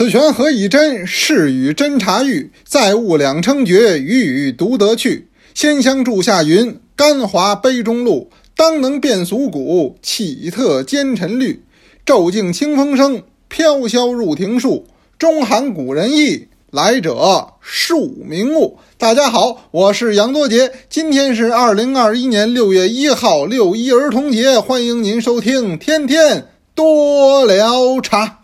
[0.00, 1.06] 此权何以真？
[1.06, 2.50] 是与侦察玉。
[2.64, 5.28] 再悟两称绝，语语独得去。
[5.52, 8.30] 仙香柱下云，甘华杯中露。
[8.56, 11.62] 当能辨俗骨，岂特奸臣虑？
[12.06, 14.86] 骤静清风生，飘萧入庭树。
[15.18, 18.78] 中含古人意，来者庶民物。
[18.96, 28.38] 大家好，我是杨多杰，今天是二零二一年六月一号，六一儿童节，欢迎您收听《天天多聊茶》。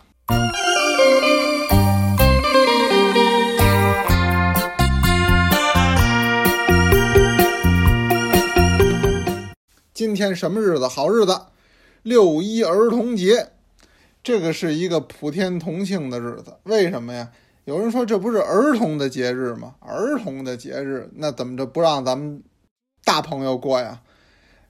[9.97, 10.87] 今天什么日子？
[10.87, 11.41] 好日子，
[12.03, 13.53] 六一儿童节，
[14.23, 16.59] 这个是一个普天同庆的日子。
[16.65, 17.33] 为什么呀？
[17.65, 19.77] 有人说这不是儿童的节日吗？
[19.81, 22.43] 儿童的节日，那怎么着不让咱们
[23.07, 24.03] 大朋友过呀？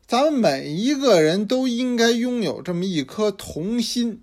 [0.06, 4.20] 咱们每一个人都应该拥有这么一颗童心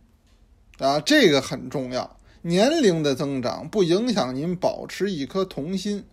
[0.77, 2.15] 啊，这个很重要。
[2.43, 6.05] 年龄的增长不影响您保持一颗童心，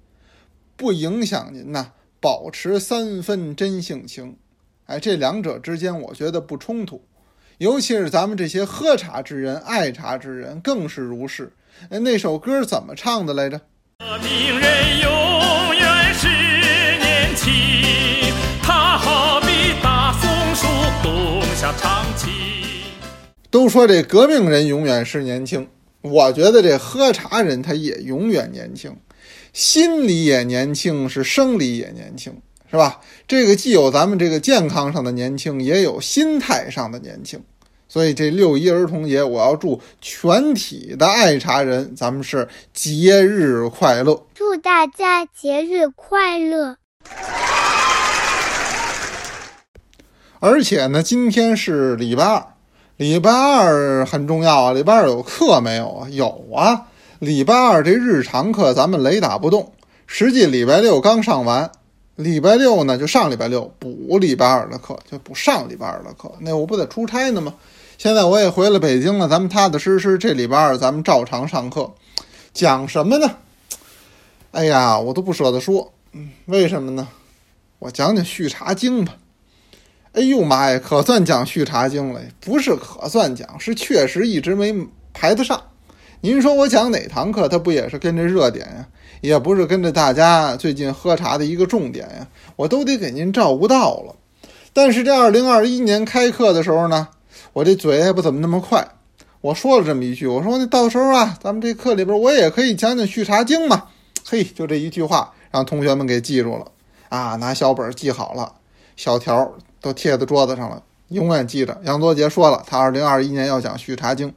[0.77, 4.35] 不影响您呐保持三分真性情。
[4.91, 7.01] 哎，这两者之间，我觉得不冲突，
[7.59, 11.53] 尤其是咱们这些喝茶之人、爱茶之人，更是如是。
[11.91, 13.57] 哎，那首歌怎么唱的来着？
[14.01, 16.27] 革命人永远是
[16.99, 20.67] 年轻，他好比大松树，
[21.05, 22.29] 冬夏常青。
[23.49, 25.69] 都说这革命人永远是年轻，
[26.01, 28.97] 我觉得这喝茶人他也永远年轻，
[29.53, 32.37] 心里也年轻，是生理也年轻。
[32.71, 33.01] 是吧？
[33.27, 37.43] 这个既有咱们这个健康上的年轻，也有心态上的年轻。
[37.89, 44.25] 所以这六一儿童节，我要祝全体的爱茶人，咱们是节日快乐！
[44.33, 46.77] 祝大家节日快乐！
[50.39, 52.47] 而且呢，今天是礼拜二，
[52.97, 54.73] 礼拜二很重要啊！
[54.73, 56.09] 礼拜二有课没有啊？
[56.09, 56.87] 有啊！
[57.19, 59.73] 礼拜二这日常课咱们雷打不动，
[60.07, 61.73] 实际礼拜六刚上完。
[62.17, 66.31] 礼拜六呢，就上礼拜六补礼拜二的课，就补上礼拜二的课。
[66.41, 67.55] 那我不得出差呢吗？
[67.97, 71.93] 现在我也回了北京了，咱们踏踏实实这礼拜二咱们照常上课，
[72.53, 73.37] 讲什么呢？
[74.53, 77.09] 哎呀，我都不舍得说，嗯，为什么呢？
[77.79, 79.17] 我讲讲《续茶经》吧。
[80.13, 84.75] 哎呦妈呀，可算讲《续茶经》了，不是可算讲，是确实一直没
[85.15, 85.63] 排得上。
[86.23, 88.87] 您说我讲哪堂课，它不也是跟着热点呀？
[89.23, 92.27] 也不是跟着大家最近喝茶的一个重点呀，
[92.57, 94.15] 我都得给您照顾到了。
[94.75, 97.09] 但是这二零二一年开课的时候呢，
[97.55, 98.87] 我这嘴也不怎么那么快。
[99.41, 103.85] 我说了这么一句，我说那到时候啊，咱们这课里边我也可以讲讲《续茶经》嘛。
[104.27, 106.67] 嘿，就这一句话，让同学们给记住了
[107.09, 108.53] 啊，拿小本记好了，
[108.95, 111.81] 小条都贴在桌子上了，永远记着。
[111.85, 114.29] 杨多杰说了，他二零二一年要讲《续茶经》，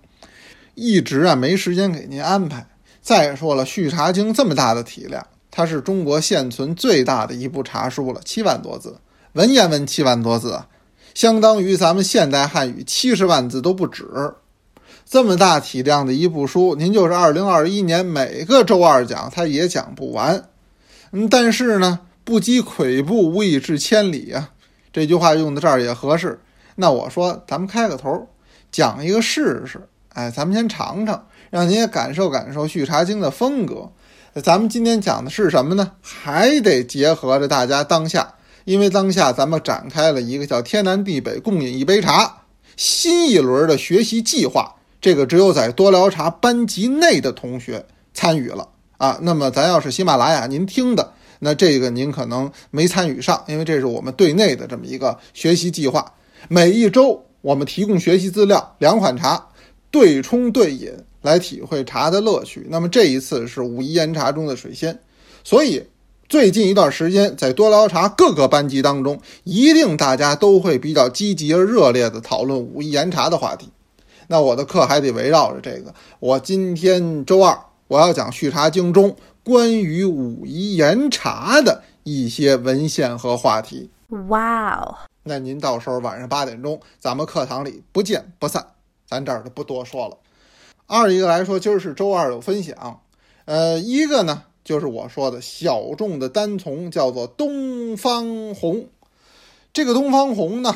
[0.75, 2.67] 一直啊没时间给您安排。
[3.01, 8.97] 再说了，《续茶经》这么大的体量，它是中国现存最大的一部茶书了，七万多字，
[9.33, 10.67] 文言文七万多字啊，
[11.13, 14.05] 相当于咱们现代汉语七十万字都不止。
[15.05, 20.49] 这么大体量的一部书，您就是二零二一年每个周二讲，它也讲不完。
[21.11, 24.51] 嗯，但是呢，不积跬步，无以至千里啊，
[24.93, 26.39] 这句话用到这儿也合适。
[26.75, 28.29] 那我说，咱们开个头，
[28.71, 29.87] 讲一个试试。
[30.13, 31.27] 哎，咱们先尝尝。
[31.49, 33.91] 让您也感受感受《续茶经》的风格。
[34.41, 35.91] 咱们今天讲的是什么呢？
[36.01, 38.33] 还得结合着大家当下，
[38.65, 42.37] 因为当下咱们展开了一个叫“天南地北共饮一杯茶”
[42.75, 44.73] 新一轮的学习计划。
[44.99, 49.19] 这个只有在多聊茶班级内的同学参与了啊。
[49.21, 56.13] 那么咱要是喜马拉雅您听的，那这个您可能没参与上，因为这是我们对内的这么一个学习计划。
[56.47, 59.49] 每一周我们提供学习资料，两款茶
[59.93, 60.91] 对冲对饮。
[61.23, 62.67] 来体会茶的乐趣。
[62.69, 64.99] 那么这一次是武夷岩茶中的水仙，
[65.41, 65.81] 所以
[66.27, 73.69] 最近一段时间在多聊茶各个班级当中，一定大家都会比较积极而热烈的讨论武夷岩茶的话题。
[74.27, 75.95] 那我的课还得围绕着这个。
[76.19, 79.15] 我今天周二我要讲《续茶经》中
[79.45, 83.89] 关于武夷岩茶的一些文献和话题。
[84.27, 84.93] 哇哦！
[85.23, 88.72] 那您到时候晚上八点钟，咱们课堂里不见不散。
[89.13, 90.17] 咱这儿就不多说了。
[90.87, 93.01] 二一个来说，今儿是周二有分享，
[93.45, 98.87] 呃，一个呢就是我说的小众的单丛，叫做东方红。
[99.71, 100.75] 这个东方红呢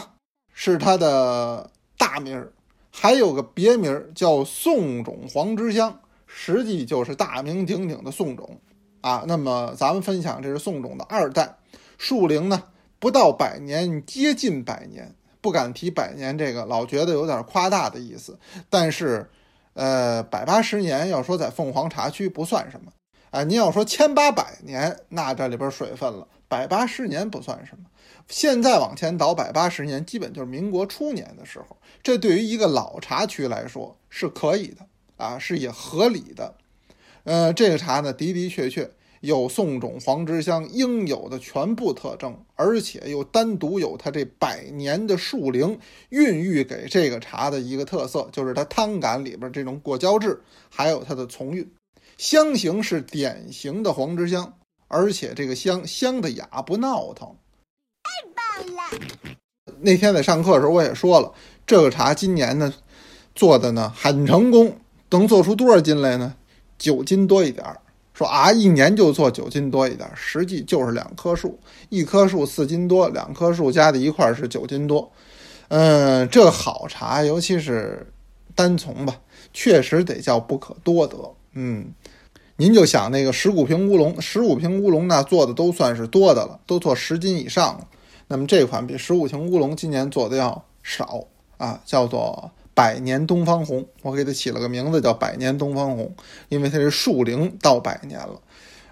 [0.53, 2.53] 是它的大名儿，
[2.91, 8.59] 还有个别名儿叫宋种黄之香，实际就是大名鼎鼎的宋种
[9.01, 9.23] 啊。
[9.27, 11.57] 那么咱们分享这是宋种的二代，
[11.97, 12.63] 树龄呢
[12.99, 15.13] 不到百年，接近百年，
[15.47, 18.37] 不敢提百年这个，老觉得有点夸大的意思，
[18.69, 19.29] 但是。
[19.79, 22.91] 呃，百八十年要说在凤凰茶区不算什么，
[23.29, 27.83] 哎，您要说千八百年，那这里边水分了，百八十年不算什么。
[28.27, 34.83] 现在往前倒百八十年，基本就是民国初年的时候，这对于一个老茶区来说是可以的
[35.15, 36.55] 啊，是也合理的。
[37.25, 38.89] 呃，这个茶呢，的的确确
[39.21, 45.79] 有宋种黄之香应有的全部特征，而且又单独有它这百年的树龄
[46.09, 51.67] 孕育给这个茶的一个特色，就是它汤感里边这种果胶质，还有它的从韵，
[52.17, 54.53] 香型是典型的黄之香，
[54.87, 57.35] 而且这个香香的雅不闹腾。
[58.03, 58.81] 太棒了
[59.79, 61.33] 那天在上课的时候我也说了，
[61.65, 62.73] 这个茶今年呢
[63.35, 64.77] 做的呢很成功，
[65.09, 66.35] 能做出多少斤来呢？
[66.77, 67.81] 九斤多一点儿。
[68.17, 71.59] 说啊，一年就做九斤多一点，实际就是两棵树，
[71.89, 75.11] 一棵树四斤多，两棵树加在一块是九斤多。
[75.67, 78.11] 嗯，这好茶，尤其是
[78.55, 79.15] 单丛吧，
[79.53, 81.15] 确实得叫不可多得。
[81.53, 81.93] 嗯，
[82.55, 87.87] 您就想那个十五瓶乌龙，十五瓶乌龙那做的都算是多的了，都做十斤以上了。
[88.27, 91.23] 那么这款比十五瓶乌龙今年做的要少
[91.57, 96.13] 啊，叫做百年东方红，我给它起了个名字叫百年东方红，
[96.47, 98.39] 因为它是树龄到百年了。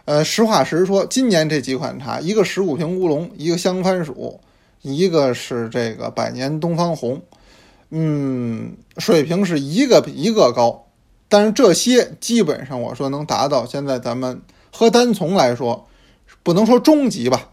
[0.05, 4.39] 呃，实话实说，今年这几款茶，一个十五瓶乌龙，一个香番薯，
[4.81, 7.21] 一个是这个百年东方红，
[7.91, 10.87] 嗯，水平是一个比一个高，
[11.29, 14.41] 但是这些基本上我说能达到现在咱们
[14.71, 15.87] 喝单丛来说，
[16.41, 17.51] 不能说中级吧。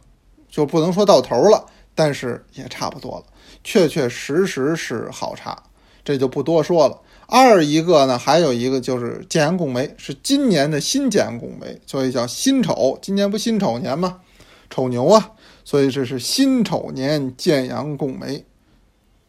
[0.49, 1.65] 就不能说到头了，
[1.95, 3.25] 但是也差不多了，
[3.65, 5.63] 确确实实是好茶，
[6.05, 6.99] 这就不多说了。
[7.27, 12.99] 二一个呢，还有一个就是建阳贡梅，是今年的新建阳贡梅，所以叫辛丑。
[13.01, 14.21] 今年不辛丑年吗？
[14.69, 15.31] 丑牛啊，
[15.65, 18.45] 所以这是辛丑年建阳贡梅。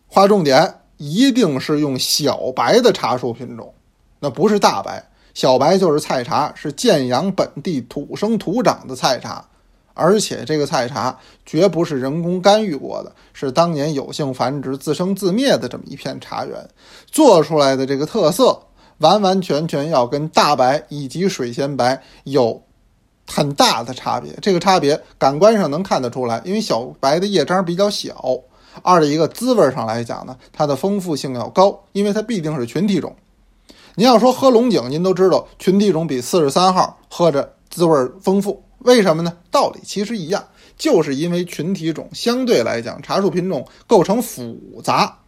[0.08, 3.74] 划重点，一定是用小白的茶树品种，
[4.20, 9.46] 那不是大白，小白就是菜茶，是建阳本地土生土长的菜茶。
[9.94, 16.70] 而且这个菜茶绝不是人工干预过的，是当年有幸繁殖、自生自灭的这么一片茶园，
[17.08, 18.60] 做出来的这个特色，
[18.98, 22.64] 完完全全要跟大白以及水仙白有
[23.28, 24.34] 很大的差别。
[24.42, 28.40] 这个差别感官上能看得出来，因为小白的叶张比较小。
[28.82, 33.16] 二的一个滋味上来讲呢，它的丰富性要高，因为它必定是群体种。
[33.94, 38.64] 您要说喝龙井，您都知道群体种比四十三号喝着滋味丰富。
[38.84, 39.38] 为什么呢？
[39.50, 40.48] 道理其实一样，
[40.78, 45.20] 就是因为群体种相对来讲，茶树品种构成复杂，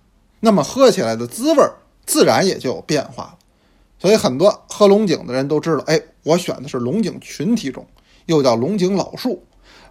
[0.42, 1.64] 那么喝起来的滋味
[2.06, 3.38] 自然也就有变化了。
[3.98, 7.88] 所以很多喝龙井的人都知道，哎，我选的是龙井群体种，
[8.26, 9.42] 又叫龙井老树，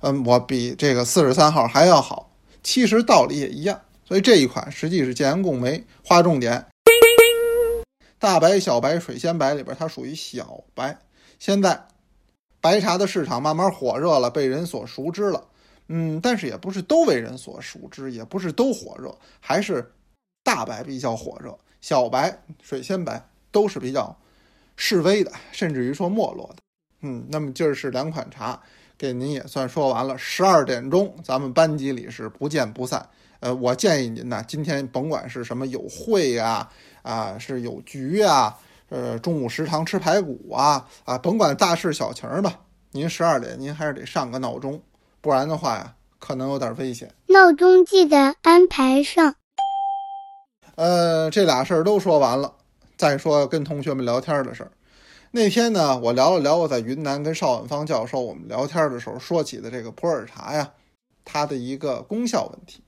[0.00, 2.30] 嗯，我比这个四十三号还要好。
[2.62, 6.66] 其实道理也一样，所以这一款实际是建阳贡梅，划重点，
[8.18, 10.98] 大白、小白、水仙白里边它属于小白，
[11.38, 11.86] 现在。
[12.64, 15.44] 白茶的市场慢慢火热了，被人所熟知了。
[15.88, 19.86] 嗯，但是也不是都为人所熟知，也不是都火热，还是
[20.42, 23.22] 大白比较火热，小白、水仙白
[23.52, 24.16] 都是比较
[24.76, 26.62] 示威的，甚至于说没落的。
[27.02, 28.58] 嗯，那么今儿是两款茶，
[28.96, 30.16] 给您也算说完了。
[30.16, 33.06] 十二点钟，咱们班级里是不见不散。
[33.40, 36.66] 呃，我建议您呢，今天甭管是什么有会呀，
[37.02, 38.58] 啊，是有局啊。
[38.94, 42.60] 呃，中午食堂吃排骨啊啊，甭管大事小情吧，
[42.92, 44.80] 您十二点您还是得上个闹钟，
[45.20, 47.12] 不然的话呀，可能有点危险。
[47.26, 49.34] 闹钟记得安排上。
[50.76, 52.54] 呃，这俩事儿都说完了，
[52.96, 54.70] 再说跟同学们聊天的事儿。
[55.32, 60.70] 那天呢，我聊了聊我在云南跟邵远芳教授我们聊天的时候说起的这个普洱茶呀，
[61.24, 62.84] 它的一个功效问题，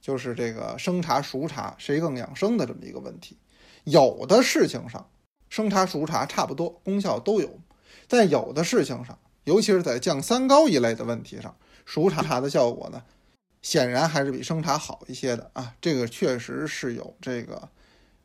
[0.00, 3.36] 就是这个生茶熟茶谁更养生的这么一个问题，
[3.84, 5.06] 有的事情上。
[5.54, 7.48] 生茶熟茶差不多，功效都有，
[8.08, 13.00] 在有的事情上，尤其是在降三高一类的问题上，熟茶茶的效果呢，
[13.62, 15.72] 显然还是比生茶好一些的啊。
[15.80, 17.68] 这个确实是有这个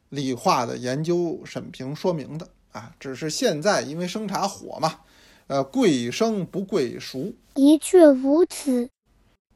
[0.09, 2.95] 理化的研究审评说明的啊。
[2.99, 5.01] 只是现在因为生茶火嘛，
[5.45, 8.89] 呃，贵生不贵熟，的确如此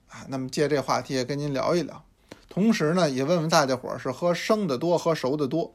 [0.10, 0.28] 啊。
[0.30, 2.06] 那么借这话题也跟您聊一聊，
[2.48, 5.74] 同时呢，也问问大家伙儿是喝生的多，喝熟的多。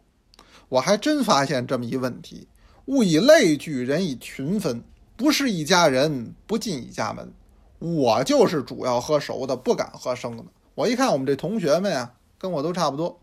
[0.68, 2.46] 我还真发现这么一问题：
[2.86, 4.82] 物以类聚，人以群分，
[5.16, 7.32] 不是一家人不进一家门。
[7.78, 10.44] 我就是主要喝熟的，不敢喝生的。
[10.74, 13.18] 我一看我们这同学们呀，跟我都差不多。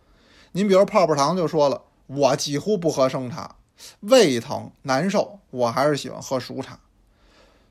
[0.54, 3.58] 您比如泡泡糖就说了，我几乎不喝生茶，
[4.00, 6.80] 胃疼难受，我还是喜欢喝熟茶。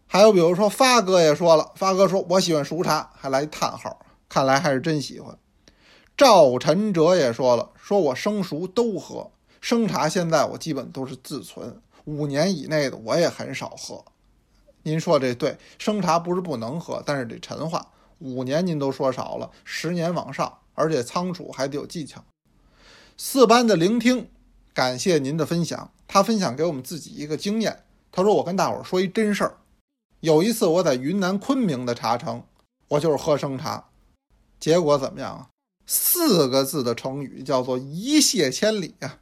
[0.06, 5.36] 还有比如说发哥也说了，发哥说我喜欢熟茶，还来叹号，看来还是真喜欢。
[6.16, 9.30] 赵晨哲也说了，说我生熟都喝。
[9.64, 14.04] 生茶现在我基本都是自存，五年以内的我也很少喝。
[14.82, 17.90] 您说这对，生茶不是不能喝，但是得陈化。
[18.18, 22.22] 五年您都说少了，十年往上，而且仓储还得有技巧。
[23.16, 24.28] 四班的聆听，
[24.74, 25.90] 感谢您的分享。
[26.06, 29.56] 他分享给我们自己一个经验，他说：“我跟大伙儿说一真事儿，
[30.20, 32.44] 有一次我在云南昆明的茶城，
[32.88, 33.86] 我就是喝生茶，
[34.60, 35.48] 结果怎么样啊？
[35.86, 39.20] 四个字的成语叫做一泻千里啊。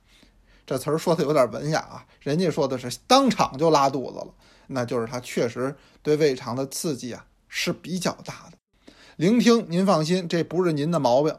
[0.65, 4.29] 这词儿说的有点文雅啊，人家说的是当场就拉肚子了，
[4.69, 8.59] 那就是他确实对胃肠的刺激啊是比较大的。
[9.17, 11.35] 聆听，您放心，这不是您的毛病。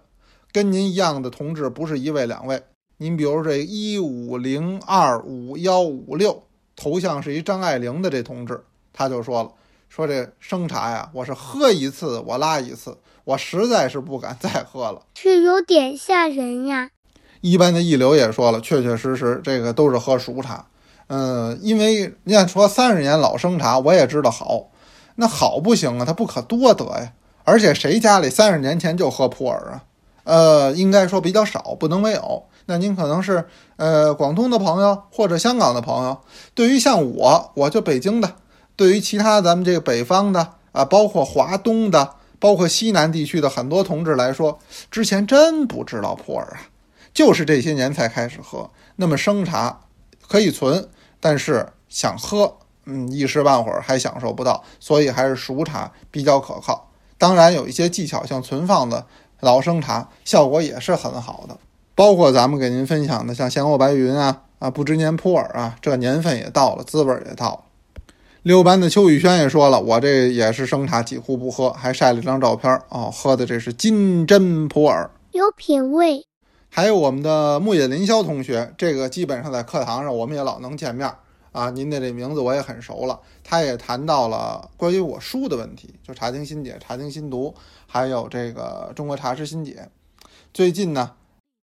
[0.52, 2.62] 跟您一样的同志不是一位两位。
[2.98, 6.44] 您比如这一五零二五幺五六
[6.76, 8.64] 头像是一张爱玲的这同志，
[8.94, 9.52] 他就说了，
[9.90, 16.92] 说这生茶呀，我是喝一次我拉一次，我实在是不敢再喝了，是有点吓人呀。
[17.44, 20.66] 一般的一流也说了，确确实实这个都是喝熟茶。
[21.08, 24.70] 嗯，因为你看说三十年老生茶，我也知道好，
[25.16, 27.12] 那好不行啊，它不可多得呀。
[27.44, 29.84] 而且谁家里三十年前就喝普洱啊？
[30.24, 32.44] 呃，应该说比较少，不能没有。
[32.68, 33.46] 那您可能是
[33.76, 36.18] 呃广东的朋友或者香港的朋友。
[36.56, 38.36] 对于像我，我就北京的。
[38.78, 44.58] 对于其他咱们这个北方的啊，包括华东的，包括西南地区的很多同志来说，
[44.90, 46.62] 之前真不知道普洱啊。
[47.14, 49.82] 就是这些年才开始喝，那么生茶
[50.28, 50.90] 可以存，
[51.20, 56.90] 但是想喝，嗯，一时半会儿还享受不到，所以还是熟茶比较可靠。
[57.18, 59.06] 当然有一些技巧，像存放的
[59.42, 61.58] 老生茶，效果也是很好的。
[61.96, 67.60] 包括咱们给您分享的，像咸口白云啊，啊，不知年普洱啊，这年份也到了，滋味也到了。
[68.42, 76.26] 六班的邱宇轩也说了，我这也是生茶，几乎不喝，还晒了一张照片哦，喝的这是金针普洱，有品味。
[76.76, 81.08] 还有我们的木野林霄同学，这个基本上在课堂上我们也老能见面
[81.52, 81.70] 啊。
[81.70, 83.20] 您的这名字我也很熟了。
[83.44, 87.54] 他也谈到了关于我书的问题，就《茶经新解》《茶经新读》，
[87.86, 89.88] 还有这个《中国茶师新解》。
[90.52, 91.12] 最近呢，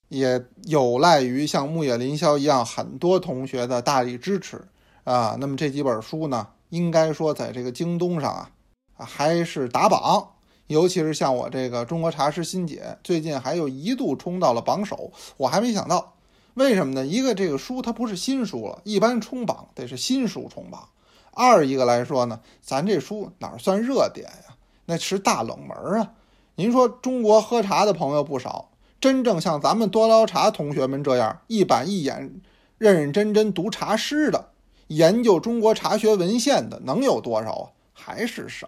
[0.10, 4.62] 也有赖于像木野林霄一样很多同学的大力支持
[5.06, 5.38] 啊。
[5.40, 10.34] 那么这几本书呢，应该说在这个京东上啊，还是打榜。
[10.68, 16.16] 尤其是像我这个《中国茶师新解》，最近还有一度冲到了榜首，我还没想到，
[16.56, 17.06] 为什么呢？
[17.06, 20.90] 一个这个书它不是新书了，一般冲榜得是新书冲榜；
[21.32, 24.58] 二一个来说呢，咱这书哪算热点呀？
[24.88, 26.14] 那是大冷门啊！
[26.56, 32.42] 您说中国喝茶的朋友不少，真正像咱们多捞茶同学们这样一板一眼、
[32.78, 34.50] 认认真真读茶诗的、
[34.88, 37.70] 研究中国茶学文献的，能有多少啊？
[37.94, 38.68] 还是少。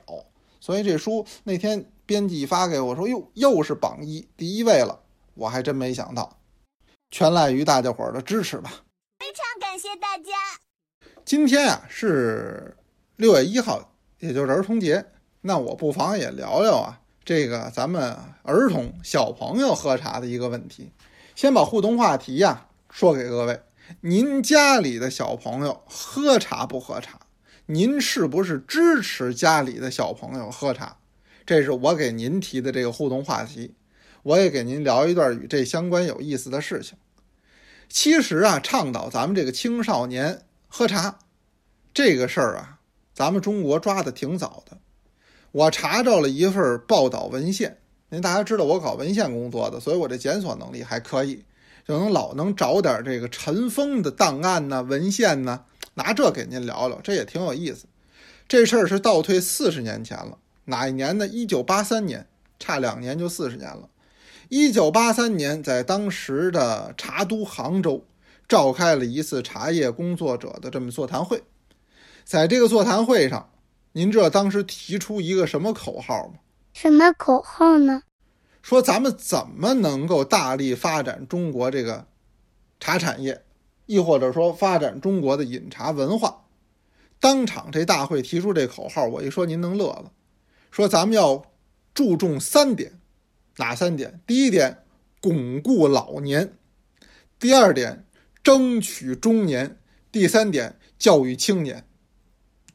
[0.60, 5.00] 所以这书那天编辑发给我说：“哟，又是榜一第一位了。”
[5.36, 6.38] 我还真没想到，
[7.12, 8.70] 全赖于大家伙儿的支持吧。
[9.20, 10.34] 非常感谢大家。
[11.24, 12.76] 今天啊是
[13.16, 15.06] 六月一号，也就是儿童节，
[15.42, 20.92] 那我不妨也聊聊啊这个咱们儿童小朋友喝茶的一个问题。
[21.36, 23.62] 先把互动话题呀说给各位：
[24.02, 27.18] 您家里的小朋友喝茶不喝茶？
[27.72, 30.98] 您是不是支持家里的小朋友喝茶？
[31.46, 33.76] 这是我给您提的这个互动话题。
[34.24, 36.98] 我也给您聊一段与这相关有意思的事情。
[37.88, 41.20] 其实啊，倡导咱们这个青少年喝茶
[41.94, 42.80] 这个事儿啊，
[43.14, 44.80] 咱们中国抓的挺早的。
[45.52, 47.78] 我查着了一份报道文献，
[48.10, 51.46] 您大家知道我搞文献工作的，所以我这检索能力还可以，
[51.88, 55.66] 就能老能找点这个尘封的档案呢、文献呢。
[56.00, 57.86] 拿这给您聊聊，这也挺有意思。
[58.48, 61.28] 这事儿是倒退四十年前了，哪一年呢？
[61.28, 62.26] 一九八三年，
[62.58, 63.90] 差两年就四十年了。
[64.48, 68.06] 一九八三年，在当时的茶都杭州，
[68.48, 71.44] 召开了一次茶叶工作者的这么座谈会。
[72.24, 73.52] 在这个座谈会上，
[73.92, 76.36] 您知道当时提出一个什么口号吗？
[76.74, 78.04] 什么口号呢？
[78.62, 82.08] 说咱们怎么能够大力发展中国这个
[82.80, 83.44] 茶产业？
[83.90, 86.46] 亦或者说发展中国的饮茶文化，
[87.20, 90.12] 当场这大会提出这口号，我一说您能乐了。
[90.70, 91.44] 说咱们要
[91.92, 93.00] 注重三点，
[93.58, 94.22] 哪三点？
[94.28, 94.84] 第一点，
[95.20, 96.50] 巩固老年；
[97.40, 98.06] 第二点，
[98.44, 99.78] 争取中年；
[100.12, 101.88] 第三点，教育青年。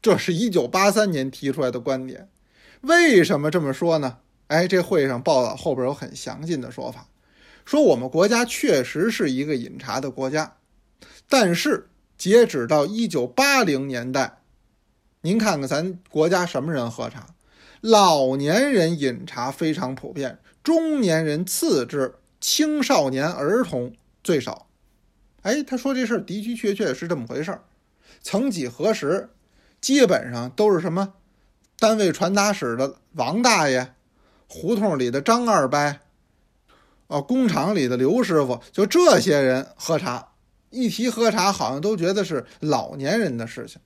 [0.03, 2.29] 这是一九八三年提出来的观点。
[2.81, 4.19] 为什么这么说呢？
[4.49, 7.07] 哎，这会上报道后边有很详尽的说法，
[7.65, 10.57] 说我们国家确实是一个饮茶的国家。
[11.29, 14.39] 但是，截止到一九八零年代，
[15.23, 17.27] 您看看咱国家什么人喝茶？
[17.81, 24.67] 老年人饮茶非常普遍，中年人次之，青少年儿童最少。
[25.43, 27.65] 哎，他说这事儿的的确确是这么回事儿。
[28.23, 29.29] 曾几何时，
[29.81, 31.15] 基本上都是什么
[31.79, 33.93] 单位传达室的王大爷，
[34.49, 35.79] 胡同里的张二伯，
[37.09, 40.29] 啊，工厂里的刘师傅，就这些人喝茶。
[40.75, 43.81] 一提喝茶，好像都觉得是老年人的事情。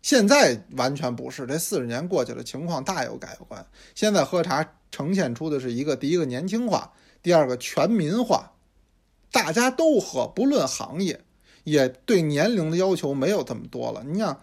[0.00, 3.64] 现在完全不是，这四十年过去了，情况大有改观。
[3.94, 6.92] 现在喝茶呈现出的是一个第一个年轻化，
[7.22, 8.52] 第二个全民化，
[9.30, 11.22] 大家都喝，不论行业，
[11.64, 14.02] 也对年龄的要求没有这么多了。
[14.04, 14.40] 你想，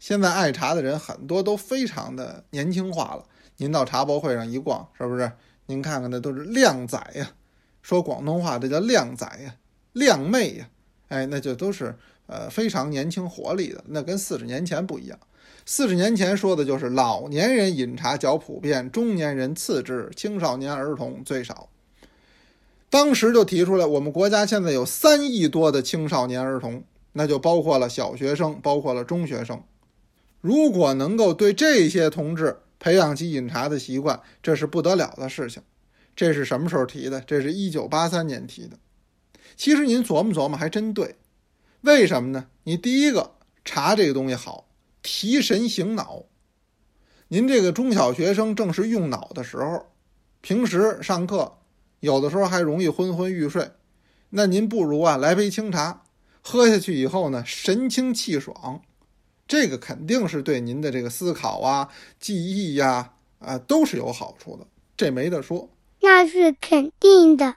[0.00, 3.24] 现在爱茶的人很多都非常的年轻化了。
[3.58, 5.30] 您到茶博会上一逛，是不是？
[5.66, 7.30] 您看看那都是靓仔呀，
[7.80, 9.54] 说广东话这叫靓仔呀，
[9.92, 10.68] 靓妹呀，
[11.08, 11.94] 哎，那就都是。
[12.28, 15.16] 呃，非常年轻活力的，那跟四十年前不一样。
[15.64, 21.68] 四十年前说的就是老年人饮茶较普遍，中年人次之，青少年儿童最少。
[22.90, 26.82] 当时就提出来，我们国家现在有三亿多的青少年儿童，
[27.12, 29.62] 那就包括了小学生，包括了中学生。
[30.40, 35.62] 如果能够对这些同志培养起饮茶的习惯，这是不得了的事情。
[36.16, 37.20] 这是什么时候提的？
[37.20, 38.76] 这是一九八三年提的。
[39.56, 41.16] 其实您琢磨琢磨，还真对。
[41.80, 42.48] 为什么呢？
[42.64, 44.68] 你第一个茶这个东西好，
[45.02, 46.24] 提神醒脑。
[47.28, 49.86] 您这个中小学生正是用脑的时候，
[50.40, 51.58] 平时上课
[52.00, 53.70] 有的时候还容易昏昏欲睡，
[54.30, 56.02] 那您不如啊来杯清茶，
[56.40, 58.82] 喝下去以后呢神清气爽，
[59.48, 61.88] 这个肯定是对您的这个思考啊、
[62.20, 65.70] 记忆呀啊都是有好处的，这没得说。
[66.00, 67.56] 那是肯定的。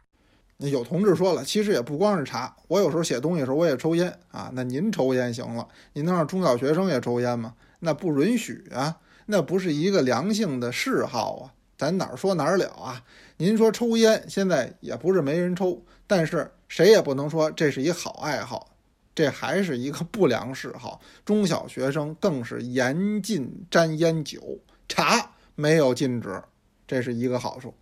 [0.62, 4.52] 那有同志说了，其实也不光是茶，我有时候写东西的时候我也抽烟啊。
[4.54, 7.54] 那您抽烟行了，您能让中小学生也抽烟吗？
[7.80, 8.98] 那不允许啊，
[9.28, 11.54] 那不是一个良性的嗜好啊。
[11.78, 13.02] 咱哪儿说哪儿了啊？
[13.38, 18.68] 您说抽烟现在也不是没人抽，但是谁也不能说这是一好爱好，
[19.16, 21.00] 这还是一个不良嗜好。
[21.24, 26.44] 中小学生更是严禁沾烟酒，茶没有禁止，
[26.86, 27.74] 这是一个好处。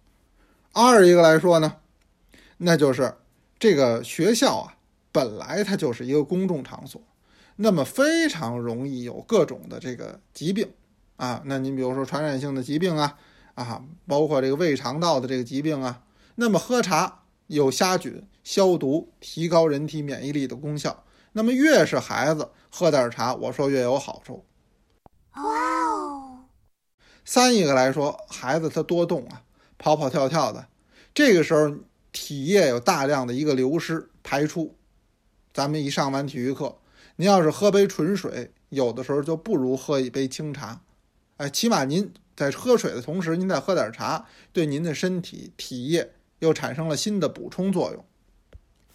[0.74, 1.74] 二一个来说呢？
[2.58, 3.14] 那就是
[3.60, 4.78] 这个学校啊，
[5.12, 7.00] 本来它就是一个公众场所，
[7.58, 10.72] 那么非常容易有各种的这个疾病
[11.18, 11.42] 啊。
[11.46, 13.18] 那您比如说传染性的疾病啊，
[13.54, 16.04] 啊，包括这个胃肠道的这个疾病啊。
[16.36, 21.04] 那么喝茶有杀菌、消毒、提高人体免疫力的功效。
[21.34, 24.46] 那么越是孩子喝点茶，我说越有好处。
[25.36, 25.44] 哇
[25.92, 26.40] 哦！
[27.24, 29.44] 三一个来说，孩子他多动啊，
[29.78, 30.68] 跑跑跳跳的，
[31.14, 31.76] 这个时候。
[32.20, 34.76] 体液有大量的一个流失排出，
[35.54, 36.76] 咱们一上完体育课，
[37.18, 40.82] 您要是喝杯纯水，有的时候就不如喝一杯清茶。
[41.38, 48.04] 哎，起码您在喝水的同时，您再喝点茶，对您的身体体液又产生了新的补充作用。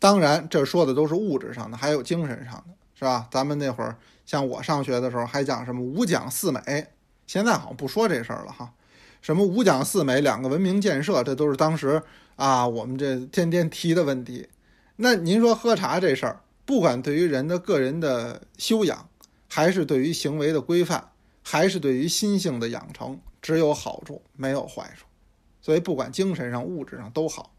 [0.00, 3.28] 当然，这说的都是物质上的，还有精神上的，是吧？
[3.30, 6.88] 咱们那会儿像我上学的时候，还讲什么五讲四美，
[7.28, 8.74] 现在好像不说这事儿了哈。
[9.22, 12.02] 什么五讲四美，两个文明建设，这都是当时。
[12.34, 14.48] 啊，我们这天天提的问题，
[14.96, 19.08] 那您说喝茶这事儿，不管对于人的个人的修养，
[19.48, 21.10] 还是对于行为的规范，
[21.42, 25.04] 还是对于心性的养成，只有好处没有坏处，
[25.60, 27.54] 所以不管精神上、物质上都好。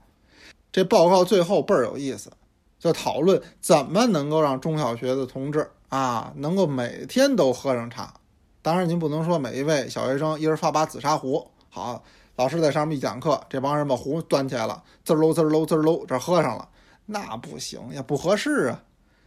[0.72, 2.32] 这报告最后倍儿有意思，
[2.78, 8.16] 就讨论怎么能够让中小学的同志啊，能够每天都喝上茶。
[8.62, 12.04] 当然，您不能说每一位小学生一人发把紫砂壶，好。
[12.36, 16.68] 老师在上面一讲课，这帮人把壶端起来了，滋喽滋喽滋喽，这喝上了，
[17.06, 18.82] 那不行，也不合适啊。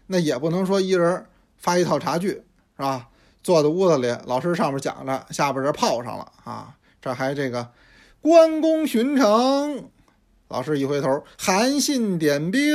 [0.08, 1.24] 那也不能说一人
[1.56, 2.42] 发一套茶具，是
[2.82, 3.06] 吧？
[3.44, 7.68] 坐在屋子里，老师上面讲着，下边这泡上了啊，这还这个
[8.20, 9.88] 关公巡城，
[10.48, 12.74] 老师一回头韩信点兵，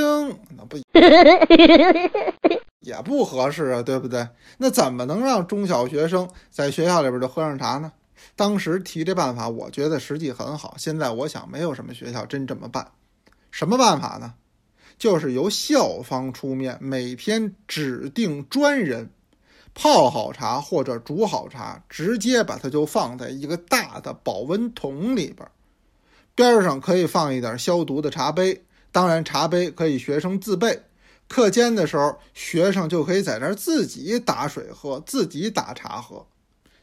[0.56, 0.78] 那不
[2.80, 4.26] 也不合适啊，对不对？
[4.60, 7.92] 那怎么能让中小学生在学校里边就喝上茶呢？
[8.36, 10.76] 当时提这办法，我觉得实际很好。
[10.78, 12.92] 现在我想，没有什么学校真这么办。
[13.52, 14.34] 什么办法呢？
[14.98, 19.10] 就是由校方出面，每天指定专人
[19.74, 25.48] 泡好茶或者煮好茶，直接把它就放在一个大的保温桶里边，
[26.36, 28.64] 边上可以放一点消毒的茶杯。
[28.92, 30.84] 当然，茶杯可以学生自备。
[31.28, 36.28] 课间的时候，学生就可以在这儿自己打水喝，自己打茶喝。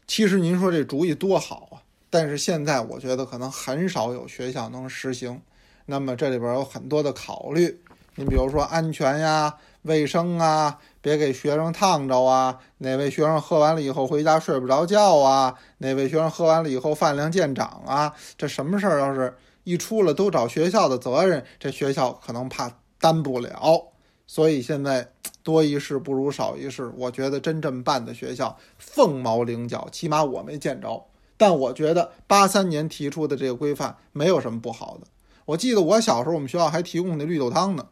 [0.09, 1.77] 其实您说这主意多好啊！
[2.09, 5.39] 但是现在我觉得可能很少有学校能实行。
[5.85, 7.79] 那么这里边有很多的考虑，
[8.15, 12.57] 您比如说安全呀、卫生啊，别给学生烫着啊。
[12.79, 15.53] 哪位学生喝完了以后回家睡不着觉啊？
[15.77, 18.11] 哪位学生喝完了以后饭量见长啊？
[18.35, 23.83] 这什么事儿要是一出了都找学校的责任，这学校可能怕担不了。
[24.31, 25.09] 所以现在
[25.41, 26.93] 多一事不如少一事。
[26.95, 31.03] 我觉得真正办的学校凤毛麟角，起码我没见着。
[31.35, 35.07] 但我觉得八三年提出的这个规范没有什么不好的。
[35.45, 37.87] 我记得我小时候，我们学校还提供那绿豆汤呢。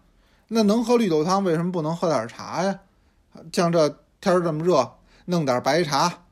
[0.50, 2.82] 那能喝绿豆汤，为什么不能喝点茶呀？
[3.52, 3.90] 像这
[4.22, 4.94] 天这么热，
[5.26, 6.26] 弄点白茶，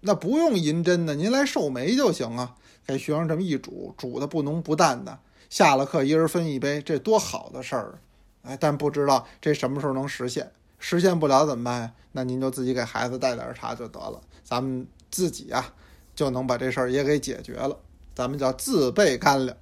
[0.00, 2.54] 那不用银针的，您来寿眉就行啊。
[2.86, 5.18] 给学生这么一煮，煮的不浓不淡的，
[5.50, 7.98] 下了课一人分一杯，这多好的事儿！
[8.46, 11.92] 哎，但不知道这什么时候能实现，实现不了怎么办呀？
[12.12, 15.74] 那您就自己给孩子带点茶就得了，咱们自己啊
[16.14, 17.76] 就能把这事儿也给解决了。
[18.14, 19.56] 咱们叫自备干粮。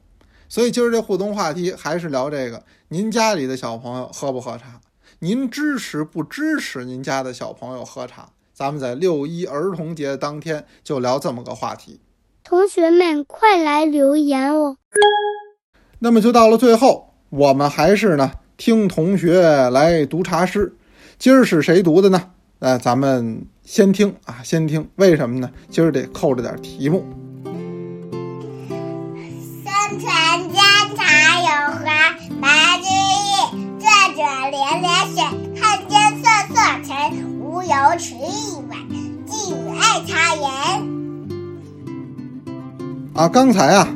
[0.49, 4.81] 所以今儿这互动话题还是聊这个：您家里的小朋友喝不喝茶？
[5.19, 8.29] 您支持不支持您家的小朋友喝茶？
[8.53, 12.01] 咱们在六一儿童节当天就聊这么个话题。
[12.45, 14.77] 同学们快来留言哦！
[15.99, 19.41] 那么就到了最后，我们还是呢听同学
[19.71, 20.75] 来读茶诗。
[21.19, 22.31] 今儿是谁读的呢？
[22.61, 24.89] 呃，咱们先听啊，先听。
[24.97, 25.51] 为什么呢？
[25.69, 27.05] 今儿得扣着点题目。
[29.65, 30.09] 三泉
[30.53, 30.63] 家
[30.95, 31.47] 茶有
[31.79, 31.85] 花，
[32.41, 33.33] 白居易。
[33.81, 35.23] 作者连连雪，
[35.61, 36.95] 汉奸瑟瑟尘，
[37.41, 38.79] 无由持一碗，
[39.27, 40.45] 寄与爱茶人。
[43.15, 43.94] 啊，刚才啊，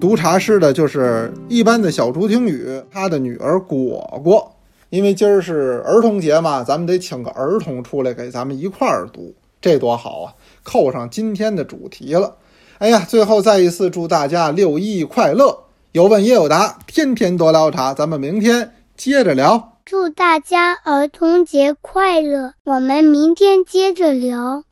[0.00, 4.56] 读茶诗的就是一般的小竹听雨，他的女儿果果。
[4.88, 10.34] 因为今儿是儿童节嘛，咱们得请个儿童出来给咱们一块儿读，这多好啊！
[10.64, 12.34] 扣上今天的主题了。
[12.78, 15.56] 哎呀，最后再一次祝大家六一快乐！
[15.92, 19.76] 有问也有答，天天多聊茶，咱们明天接着聊。
[19.84, 22.54] 祝大家儿童节快乐！
[22.64, 24.64] 我们明天接着聊。